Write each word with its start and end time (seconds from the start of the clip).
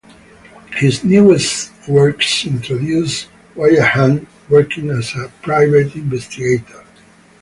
His 0.73 1.03
newest 1.03 1.71
works 1.87 2.47
introduce 2.47 3.27
Wyatt 3.53 3.89
Hunt, 3.89 4.27
working 4.49 4.89
as 4.89 5.13
a 5.15 5.31
private 5.43 5.93
investigator. 5.95 6.83